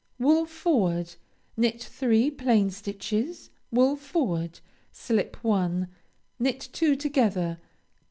_)Wool 0.19 0.47
forward. 0.47 1.13
Knit 1.55 1.79
three 1.83 2.31
plain 2.31 2.71
stitches. 2.71 3.51
Wool 3.71 3.95
forward. 3.95 4.59
Slip 4.91 5.35
one. 5.43 5.89
Knit 6.39 6.69
two 6.73 6.95
together. 6.95 7.59